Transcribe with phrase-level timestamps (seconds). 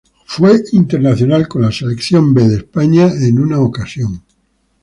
[0.25, 4.23] Fue internacional con la "selección B" de España en una ocasión.